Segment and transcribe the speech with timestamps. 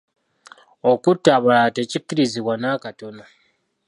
[0.91, 3.23] Okutta abalala tekikkirizibwa nakatono.